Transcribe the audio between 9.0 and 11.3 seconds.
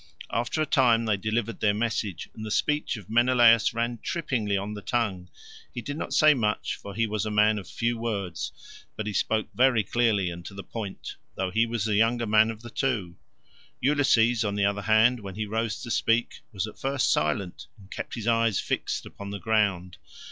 he spoke very clearly and to the point,